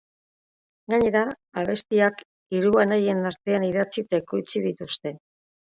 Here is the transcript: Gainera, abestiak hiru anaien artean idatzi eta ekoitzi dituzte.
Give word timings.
Gainera, 0.93 1.21
abestiak 1.63 2.25
hiru 2.57 2.75
anaien 2.87 3.25
artean 3.35 3.71
idatzi 3.73 4.07
eta 4.09 4.23
ekoitzi 4.27 4.69
dituzte. 4.71 5.17